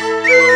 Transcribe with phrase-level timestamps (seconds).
[0.00, 0.53] 真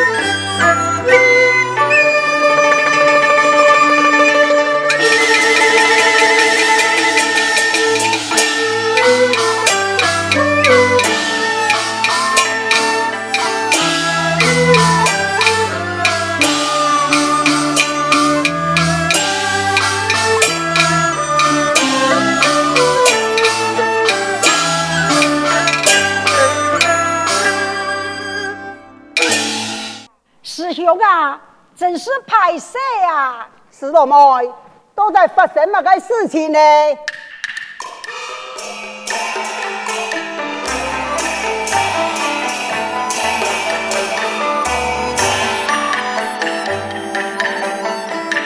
[35.20, 36.58] 在发生么个事情呢？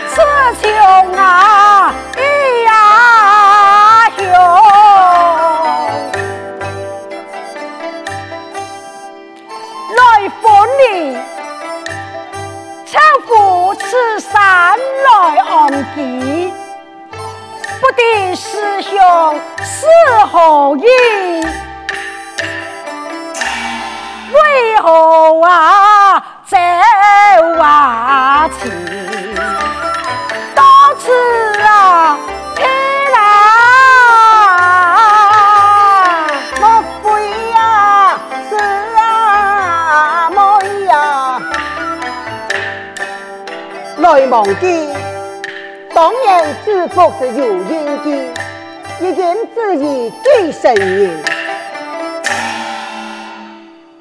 [0.08, 0.72] 此情
[1.18, 1.51] 啊！
[18.34, 19.86] 师兄是
[20.30, 20.86] 何意？
[24.32, 26.56] 为何啊走
[27.60, 28.70] 啊去？
[30.54, 30.62] 到
[30.98, 31.10] 此
[31.62, 32.18] 啊！
[44.30, 44.81] 忘记，
[46.02, 48.10] 当年知府是有应的，
[48.98, 51.22] 已经自己几十年。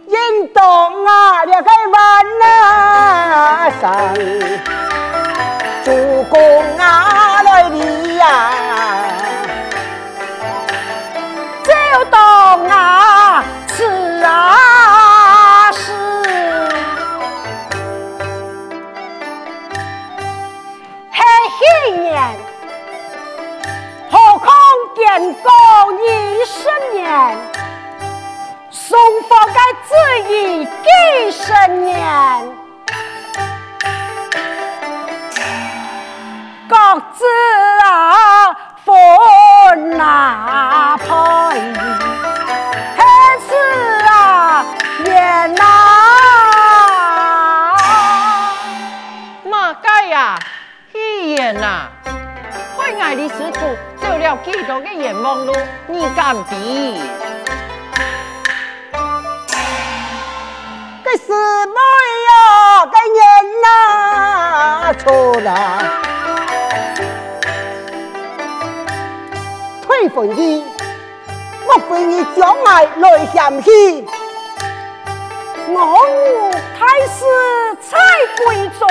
[0.08, 4.16] 应当啊，两个万啊上，
[5.83, 6.41] 主公
[6.80, 8.49] 啊来你呀，
[28.70, 29.92] 宋佛的旨
[30.30, 31.94] 意几十年，
[36.70, 36.76] 各
[37.14, 37.26] 自
[37.83, 38.30] 啊
[55.11, 55.54] 多个冤枉路，
[55.88, 57.02] 你敢比？
[61.04, 61.33] 这师
[61.67, 61.76] 妹
[62.27, 63.23] 呀，这人
[63.61, 65.04] 哪错
[65.42, 65.50] 了？
[69.86, 70.66] 退婚的，
[71.67, 74.08] 莫非你将来来嫌弃？
[75.67, 75.98] 我
[76.80, 77.26] 太师
[77.82, 77.98] 蔡
[78.45, 78.88] 贵重。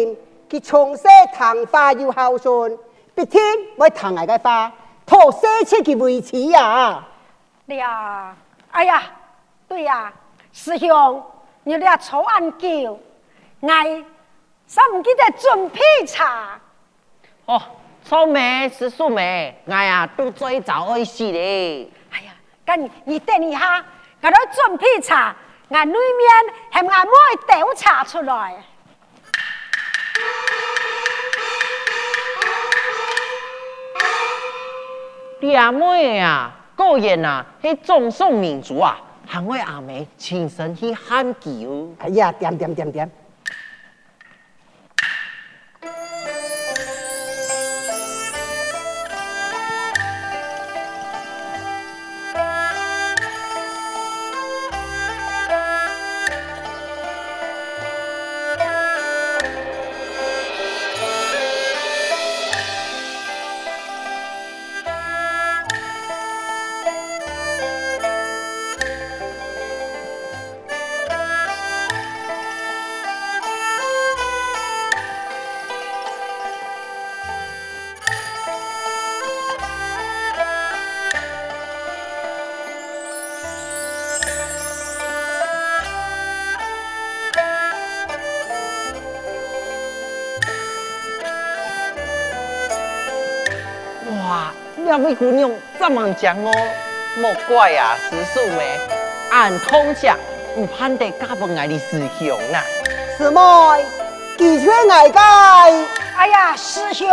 [0.00, 0.18] 心，
[0.48, 2.78] 佢从小谈话又孝顺，
[3.14, 3.40] 必定
[3.78, 4.72] 会疼爱嘅话，
[5.06, 7.04] 托舍弃佢为妻呀！
[7.66, 8.36] 呀，
[8.72, 9.02] 哎呀，
[9.68, 10.12] 对呀。
[10.52, 11.22] 师兄，
[11.62, 12.98] 你俩坐安久，
[13.60, 13.68] 我
[14.66, 16.60] 三唔记得准备茶。
[17.46, 17.62] 哦，
[18.04, 21.88] 草莓是素梅，哎呀都最早爱死嘞。
[22.10, 22.32] 哎呀，
[22.66, 23.84] 咁你等一下，
[24.22, 25.36] 我都准备茶，
[25.68, 27.12] 我里面还俺妹
[27.46, 28.60] 倒茶出来。
[35.42, 39.00] 你阿妹啊，果然啊，系忠顺民族啊。
[39.26, 41.94] 喊我阿妹亲身去喊救。
[41.98, 43.10] 哎呀，点点点点。
[94.90, 95.48] 两位姑娘
[95.78, 96.50] 这么讲哦，
[97.16, 98.76] 莫怪啊，师叔妹，
[99.30, 100.18] 俺通讲
[100.56, 102.60] 唔盼得嫁不爱的师兄呐。
[103.16, 103.40] 师妹，
[104.36, 105.20] 记住爱个。
[106.16, 107.06] 哎呀，师兄，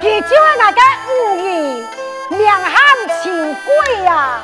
[0.00, 0.28] 记住
[0.60, 1.84] 爱个五义，
[2.30, 4.38] 名喊清贵呀。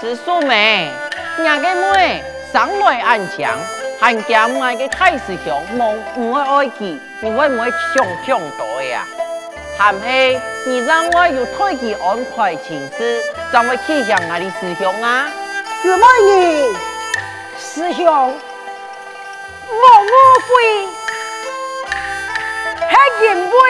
[0.00, 0.90] 师叔妹，
[1.44, 3.50] 伢个妹上来安讲，
[4.00, 9.04] 还家爱个太师兄，望唔会爱记，你会唔会想象到呀？
[9.76, 15.26] 还是你让我有推去安排情事，怎么去向我的师兄啊？
[15.80, 16.76] 师妹你，
[17.58, 20.12] 师兄，我误
[20.46, 20.86] 会，
[22.86, 22.92] 还
[23.24, 23.62] 因为，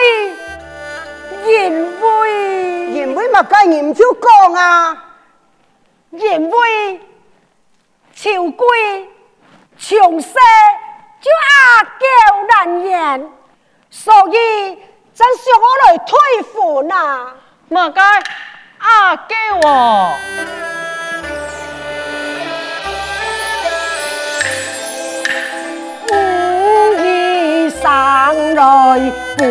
[1.46, 5.04] 因为，因为乜嘅你唔少讲啊？
[6.10, 7.00] 因为
[8.16, 9.08] 秋桂
[9.78, 10.34] 从细
[11.20, 13.30] 就阿娇难言，
[13.90, 14.89] 所以。
[15.20, 16.16] 真想我来退
[16.54, 16.94] 婚呐？
[17.68, 18.00] 莫该
[18.78, 19.36] 阿娇
[19.68, 20.14] 哦，
[26.10, 26.14] 五
[27.04, 29.44] 义上来不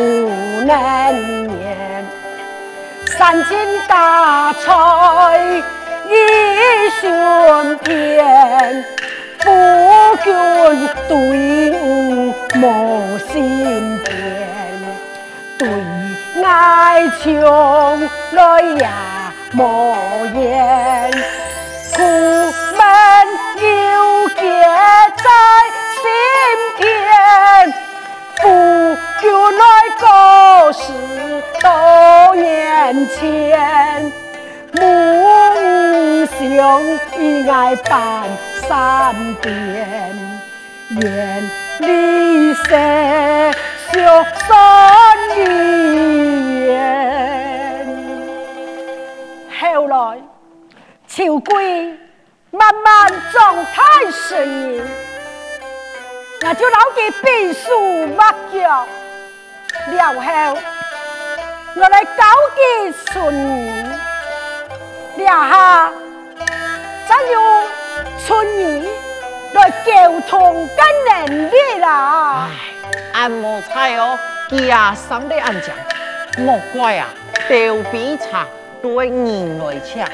[0.66, 0.72] 能
[1.62, 2.04] 言，
[3.16, 3.56] 三斤
[3.88, 5.64] 大菜
[6.10, 8.84] 一宣篇，
[9.38, 9.46] 夫
[10.24, 10.34] 君
[11.08, 11.10] 对
[11.80, 14.49] 吾无心变。
[15.60, 15.68] 对
[16.42, 18.00] 爱从
[18.32, 18.90] 来也
[19.58, 19.62] 无
[20.34, 21.12] 言，
[21.94, 22.82] 苦闷
[23.62, 24.42] 忧结
[25.18, 25.26] 在
[26.00, 26.02] 心
[26.78, 26.82] 田。
[28.38, 28.42] 夫
[29.20, 29.24] 君
[29.58, 29.62] 来
[30.00, 30.82] 告时
[31.62, 33.20] 多年前，
[34.72, 34.82] 梦
[36.26, 36.40] 想
[37.18, 38.24] 与爱伴
[38.66, 39.52] 三边，
[41.02, 41.44] 愿
[41.80, 42.64] 离色
[43.92, 44.50] 消三
[45.36, 46.70] 年，
[49.60, 50.22] 后来
[51.08, 51.98] 秋桂
[52.52, 53.82] 慢慢状态
[54.12, 54.84] 适应，
[56.48, 58.86] 我就老给背书抹脚，
[59.88, 60.22] 了后
[61.76, 62.24] 我来搞
[62.56, 63.52] 给春儿，
[65.18, 65.92] 两下
[67.08, 67.36] 真有
[68.26, 68.60] 春儿
[69.54, 70.80] 来沟通跟
[71.28, 72.48] 能力啦。
[73.20, 74.18] 俺莫猜哦，
[74.50, 75.76] 家上的安讲，
[76.38, 77.10] 莫怪啊，
[77.50, 78.48] 豆比茶
[78.82, 80.08] 对人来抢，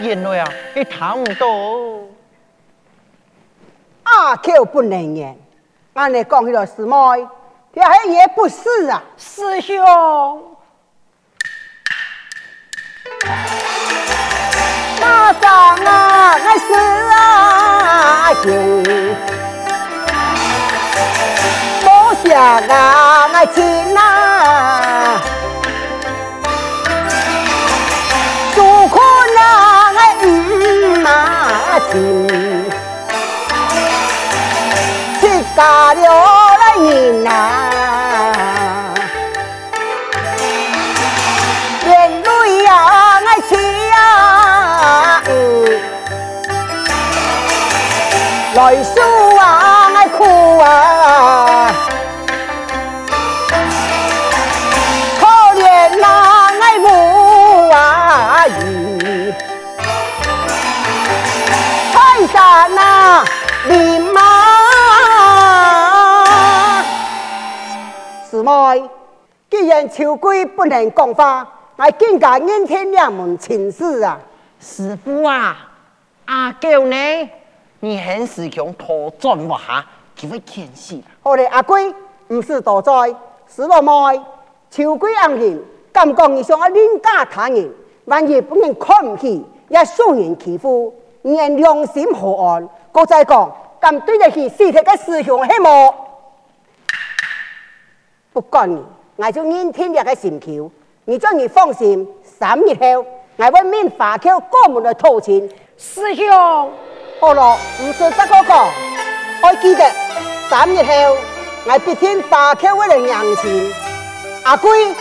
[0.00, 1.46] 原来啊，你谈唔到。
[4.04, 5.36] 阿娇不能言，
[5.92, 7.28] 俺来讲起了师妹，
[7.74, 9.76] 这还也不是啊，师兄。
[14.98, 16.72] 大丈啊，爱是
[17.12, 18.48] 啊，就。
[22.24, 23.62] 呀啊，爱情
[69.78, 74.18] 既然秋桂不能讲话，我更加应听两门亲事啊！
[74.58, 75.70] 师傅啊，
[76.24, 76.96] 阿娇呢？
[77.78, 81.00] 你很师兄托转我下，就会谦虚。
[81.22, 81.94] 好嘞，阿贵
[82.26, 82.92] 唔是多在，
[83.46, 84.20] 是落妹
[84.68, 87.72] 秋桂安人，敢讲你想要凌驾他人，
[88.06, 90.92] 万一不能看不起，也受人欺负，
[91.22, 92.68] 你良心何安？
[92.90, 95.94] 我再讲，敢对得起师弟嘅师兄系么？
[98.32, 98.82] 不管你。
[99.20, 100.70] 我就认天日嘅心求，
[101.04, 103.04] 你叫你放心，三日后
[103.36, 105.40] 我会命华侨过门来讨钱。
[105.76, 106.24] 师兄，
[107.18, 108.70] 好了，唔说这个讲，
[109.42, 109.84] 我记得
[110.48, 111.16] 三日后
[111.66, 113.72] 我必定华侨为了迎亲。
[114.44, 114.94] 阿贵，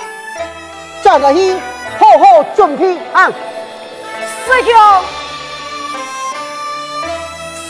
[1.03, 1.53] 转个去
[1.99, 3.27] 好好准备啊！
[4.47, 4.73] 师兄，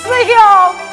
[0.01, 0.86] 师兄。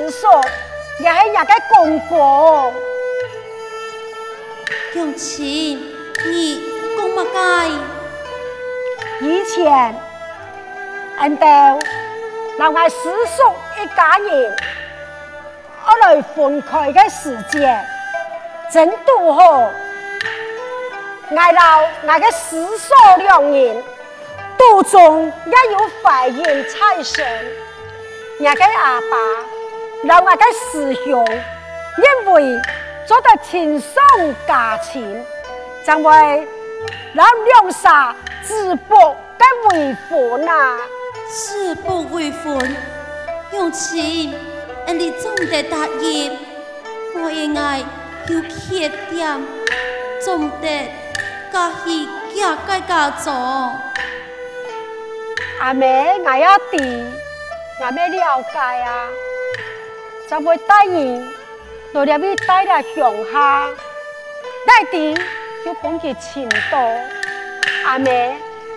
[0.00, 0.26] 人家师叔，
[0.98, 2.74] 也系人家公公。
[4.94, 5.78] 用亲，
[6.24, 6.62] 你
[6.96, 7.70] 讲乜解？
[9.20, 9.94] 以前，
[11.18, 11.78] 俺哋
[12.56, 14.56] 留下师叔一家人，
[15.86, 17.84] 我来分开嘅时间，
[18.72, 19.70] 真都好。
[21.36, 23.84] 挨老那个师叔两人，
[24.56, 27.24] 肚中也有怀孕产生。
[28.38, 29.16] 那个阿爸，
[30.04, 30.42] 老那个
[30.72, 31.24] 师兄，
[31.98, 32.60] 因为
[33.06, 34.02] 做得轻松
[34.46, 35.22] 加亲，
[35.84, 36.10] 将会
[37.12, 38.94] 让两煞自不
[39.36, 40.78] 得为婚啊！
[41.28, 42.76] 自不为婚，
[43.52, 44.34] 用亲，
[44.86, 46.38] 你总得答应，
[47.16, 47.78] 我应该
[48.28, 49.40] 有缺点，
[50.24, 50.90] 总得。
[51.52, 53.32] 家喜家该加做，
[55.60, 56.78] 阿妹我要弟，
[57.82, 59.08] 阿妹了解啊，
[60.30, 61.20] 就会带你
[61.92, 63.68] 到那边带来乡下，
[64.64, 65.12] 带弟
[65.64, 66.78] 就帮佢请到，
[67.84, 68.36] 阿妹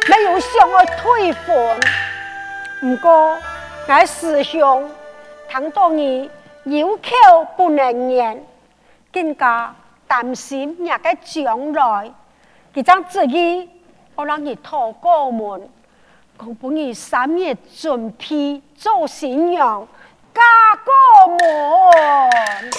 [0.09, 1.79] 没有想我退婚，
[2.81, 3.37] 不过
[3.87, 4.89] 我师兄
[5.47, 6.27] 听到你
[6.63, 8.43] 有口不能言，
[9.11, 9.75] 更加
[10.07, 12.11] 担心人家将来。
[12.73, 13.69] 佢将自己，
[14.15, 15.69] 我让你讨过门，
[16.39, 19.87] 我帮你三月准备做新娘，
[20.33, 20.41] 家
[20.83, 20.93] 过
[21.37, 22.73] 门。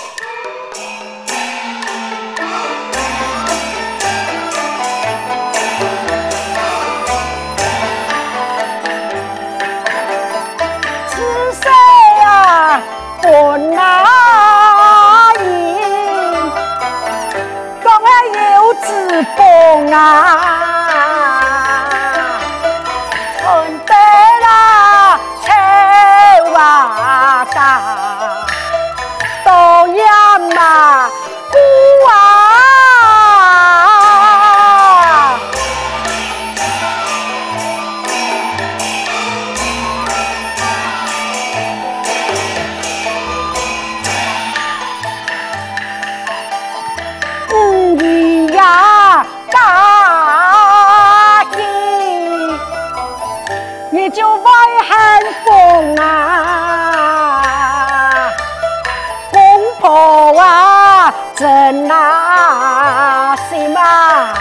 [61.35, 64.33] 真那是嘛，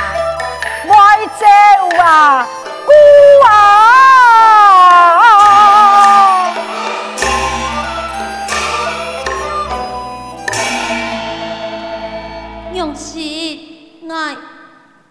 [0.88, 0.96] 外
[1.40, 1.46] 走
[1.98, 2.48] 啊，
[2.86, 2.92] 姑
[3.48, 3.52] 啊，
[12.72, 14.14] 娘亲，我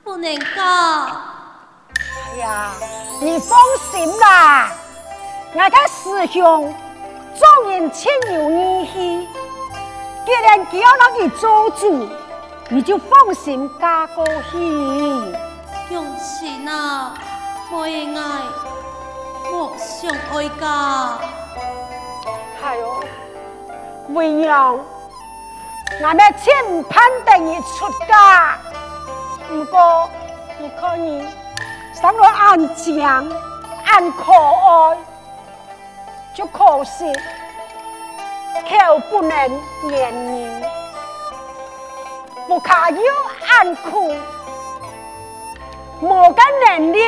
[0.04, 0.46] 不能讲。
[1.98, 2.70] 哎呀，
[3.20, 3.58] 你放
[3.90, 4.70] 心啦，
[5.54, 6.72] 我的师兄
[7.34, 9.28] 总然欠有义气。
[10.24, 12.08] 既然叫那你做主，
[12.68, 14.58] 你就放心嫁过去。
[15.90, 17.12] 用心啊，
[17.70, 18.22] 我应爱，
[19.52, 21.18] 我想爱嫁。
[22.60, 23.04] 系哦，
[24.10, 24.78] 为娘，
[26.02, 28.56] 俺们千盼等你出嫁。
[29.48, 30.08] 不过
[30.58, 31.26] 你可以
[32.00, 33.28] 生来安强、
[33.84, 34.98] 安可爱，
[36.32, 37.12] 就可惜。
[38.62, 40.64] 口不能言语，
[42.48, 43.02] 不可有
[43.48, 44.14] 暗苦，
[46.00, 46.98] 没个能力，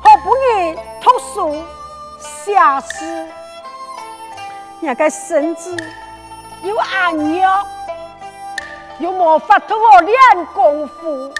[0.00, 1.64] 好不容易读书
[2.18, 2.54] 写
[2.92, 3.28] 诗，
[4.80, 5.76] 人家身子
[6.62, 7.66] 又暗弱，
[8.98, 11.32] 又没法度练功夫，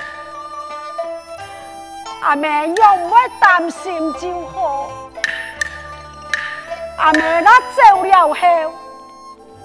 [2.23, 4.91] 阿妹又唔会担心就好。
[7.01, 8.37] 阿妹那走了后，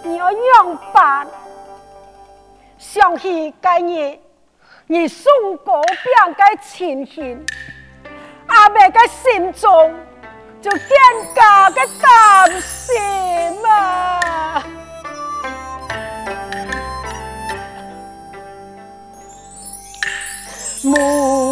[0.03, 1.27] 你要样办？
[2.77, 4.17] 想起该日
[4.87, 5.81] 你送过
[6.15, 7.45] 两个亲信，
[8.47, 9.93] 阿妹的心中
[10.61, 10.79] 就更
[11.35, 12.95] 加的担心
[13.67, 14.63] 啊！
[20.83, 20.95] 母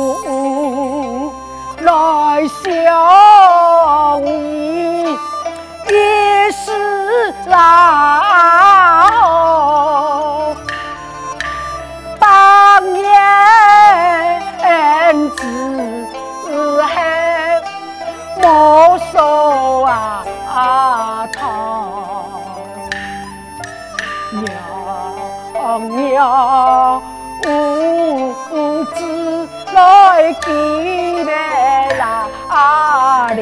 [26.13, 27.01] 娘
[27.41, 27.49] 娘
[28.51, 31.31] 无知老来记得
[31.97, 33.41] 哪里？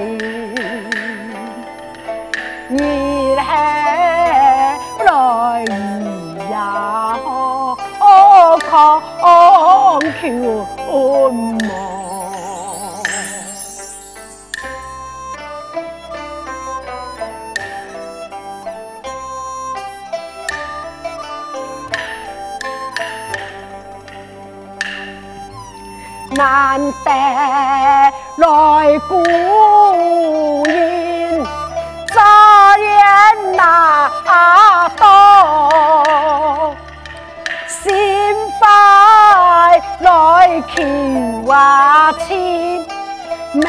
[2.69, 5.09] 你还来
[6.49, 7.19] 呀？
[7.99, 8.71] 哦，康
[10.21, 10.65] 丘
[26.41, 27.11] 难得
[28.37, 28.47] 来
[29.07, 29.13] 故
[30.63, 31.45] 人，
[32.07, 32.15] 乍
[32.77, 32.87] 见
[33.55, 34.09] 那
[34.97, 35.03] 道，
[37.67, 37.85] 心
[38.57, 38.63] 快
[39.99, 40.09] 来
[40.73, 40.81] 求
[41.47, 42.83] 啊亲，
[43.53, 43.63] 门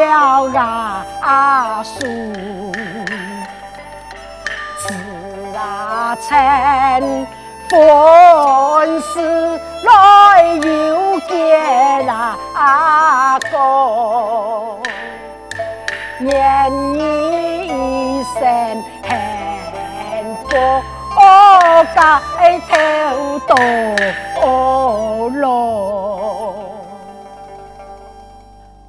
[0.00, 0.48] 要
[1.22, 2.00] 啊输，
[4.80, 4.84] 自
[5.56, 7.24] 啊成。
[7.70, 7.78] 本
[9.00, 9.12] 是
[9.82, 9.90] 来
[11.24, 13.56] 有结那个，
[16.18, 16.98] 念你
[17.66, 19.10] 一声幸
[20.42, 20.46] 福，
[21.16, 22.72] 白头
[23.40, 23.50] 到
[25.40, 25.42] 老。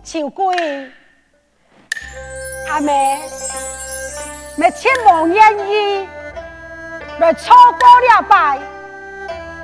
[0.04, 0.56] 秋桂，
[2.70, 3.20] 阿妹，
[4.56, 6.08] 没千万愿意
[7.20, 8.58] 来错过了吧？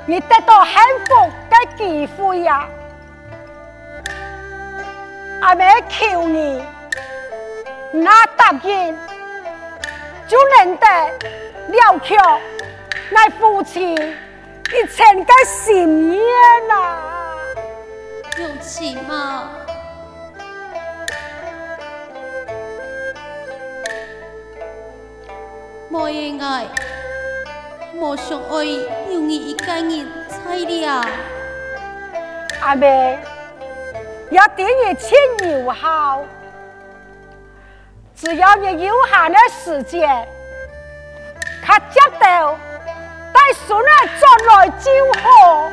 [0.04, 0.74] 你得到幸
[1.06, 2.68] 福的机会呀！
[5.40, 6.62] 阿妹求你，
[7.92, 8.98] 那答应
[10.26, 10.86] 就能得
[11.68, 12.16] 了却
[13.10, 16.98] 那夫妻一生的心愿呐！
[18.38, 19.50] 有情吗？
[25.88, 26.66] 莫言爱。
[28.04, 28.64] 我想爱
[29.12, 31.06] 有你一个人才了，
[32.60, 33.16] 阿妹，
[34.32, 35.16] 要对你亲
[35.48, 36.24] 友好，
[38.16, 40.26] 只要你有限的时间，
[41.64, 42.58] 他接到
[43.32, 44.90] 带孙儿转来就
[45.22, 45.70] 好。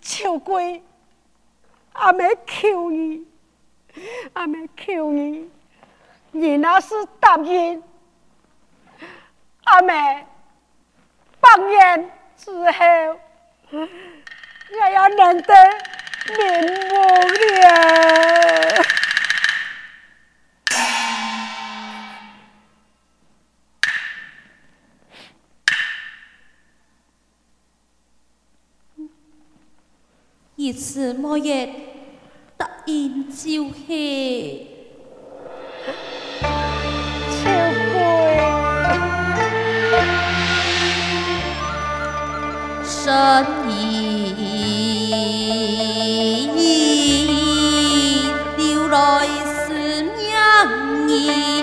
[0.00, 0.82] 秋桂，
[1.92, 3.27] 阿妹求你。
[4.32, 5.50] 阿妹求你，
[6.32, 7.82] 你那是答应。
[9.64, 10.26] 阿妹，
[11.40, 13.20] 百年之后，
[13.70, 15.54] 也要认得
[16.36, 16.94] 面目
[17.60, 18.84] 了。
[30.56, 31.87] 一次莫言。
[32.88, 33.36] 应就
[33.86, 34.66] 系
[37.30, 37.44] 秋
[37.92, 38.00] 桂，
[42.82, 42.96] 深
[43.68, 43.68] 意
[48.56, 48.96] 流来
[49.44, 49.74] 思
[50.16, 50.26] 念
[51.06, 51.62] 你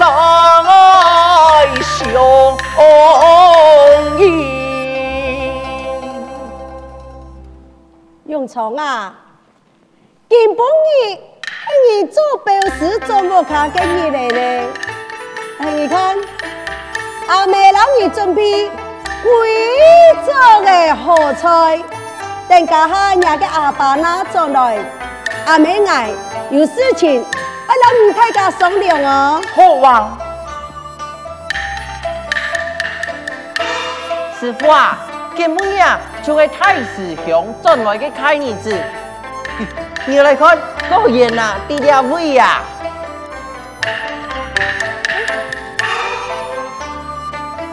[0.00, 0.06] 在
[1.82, 2.56] 胸
[4.16, 4.20] 臆。
[8.24, 9.12] 永昌啊，
[10.26, 11.18] 今晡日
[11.86, 14.68] 你做表示做么卡给你来呢？
[15.58, 16.16] 你看，
[17.28, 18.70] 阿妹老你准备
[19.22, 19.30] 贵
[20.26, 20.32] 州
[20.64, 21.78] 的好菜，
[22.48, 24.78] 等家下伢个阿爸拿进来，
[25.44, 26.08] 阿妹爱
[26.48, 27.22] 有事情，
[27.70, 29.40] 要老吴太家商量哦。
[29.54, 30.18] 好啊，
[34.40, 34.98] 师傅啊，
[35.36, 38.76] 今日啊就个太师兄转来的开日子，
[40.04, 42.60] 你来看，果然啊，低调位呀。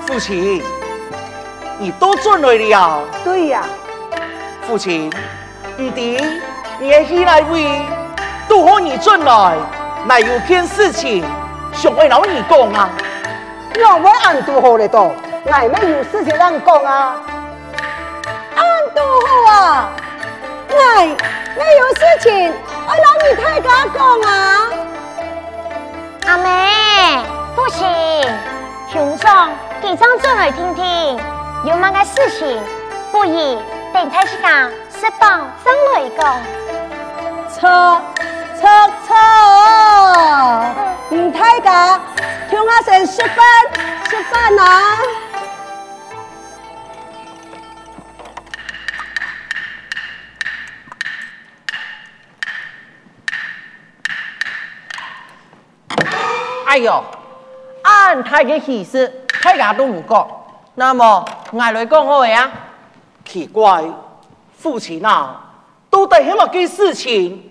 [0.06, 0.64] 父亲，
[1.80, 3.04] 你都进来了。
[3.24, 3.66] 对呀、啊，
[4.68, 5.12] 父亲，
[5.76, 6.24] 弟弟，
[6.80, 7.82] 你的喜来位，
[8.48, 9.56] 都和你进来，
[10.08, 11.22] 乃有件事情
[11.74, 12.90] 想为老你讲啊。
[13.76, 17.18] 我会按都好了多，乃没有事情让讲啊。
[18.56, 18.66] 按
[18.96, 19.90] 都好啊，
[20.70, 21.06] 乃
[21.58, 22.54] 没有事情，
[22.88, 24.70] 我老你太家讲啊。
[26.26, 27.22] 阿妹，
[27.54, 27.86] 不行，
[28.90, 29.50] 兄长。
[29.82, 31.20] 给张转来听听，
[31.66, 32.58] 有么个事情？
[33.12, 33.58] 不宜
[33.94, 36.40] 等太时家释放上来讲。
[37.54, 38.02] 错
[38.68, 39.16] 错错！
[41.16, 41.98] 唔太家，
[42.50, 43.38] 听我先释放
[44.10, 44.98] 释放啊！
[56.68, 57.02] 哎呦，
[57.84, 59.24] 俺太嘅喜事。
[59.42, 60.28] 大家都唔觉，
[60.76, 62.52] 那么我来讲好未啊？
[63.24, 63.86] 奇怪，
[64.58, 65.42] 父亲啊，
[65.90, 67.47] 到底系乜嘅事情？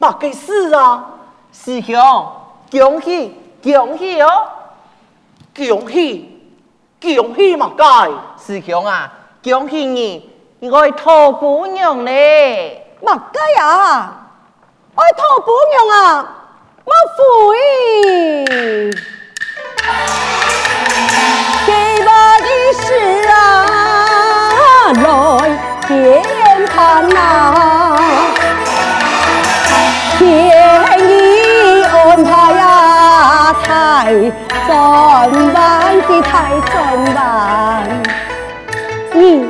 [0.00, 1.04] 乜嘅事啊？
[1.52, 1.94] 师兄，
[2.70, 4.48] 恭喜恭喜哦！
[5.54, 6.52] 恭喜
[7.00, 8.10] 恭喜嘛该？
[8.42, 9.12] 师兄啊，
[9.44, 12.96] 恭喜你，你爱托姑娘咧！
[13.02, 14.30] 乜解啊？
[14.94, 16.36] 爱托姑娘啊？
[16.84, 17.20] 我悔？
[22.72, 23.32] 是啊，
[24.92, 25.02] 来
[25.88, 25.88] 见
[26.66, 27.18] 他那，
[34.66, 38.02] 转弯的太转弯，
[39.12, 39.48] 你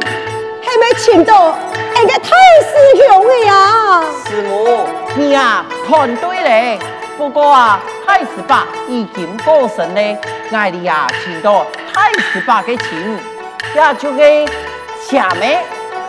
[0.61, 1.57] 还没请到
[1.95, 2.29] 那个太
[2.61, 2.73] 师
[3.09, 4.03] 兄的呀？
[4.27, 6.79] 师母，你啊看对嘞，
[7.17, 10.19] 不过啊，太师爸已经过身嘞，
[10.53, 11.67] 爱你啊请到。
[11.95, 13.19] 太师伯嘅钱，
[13.75, 14.49] 也就系
[15.11, 15.63] 下面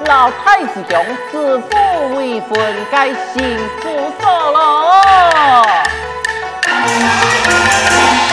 [0.07, 5.01] 老太师兄自负为婚该幸福所咯。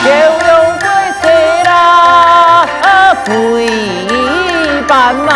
[0.05, 0.09] 有
[0.47, 0.85] 用对
[1.21, 1.23] 谁
[1.63, 2.65] 啦？
[3.25, 3.31] 归
[4.87, 5.29] 班嘛，